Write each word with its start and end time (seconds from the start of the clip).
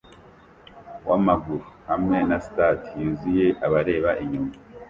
wamaguru 1.09 1.65
hamwe 1.89 2.17
na 2.29 2.37
stade 2.45 2.87
yuzuye 3.01 3.45
abareba 3.65 4.09
inyuma 4.23 4.51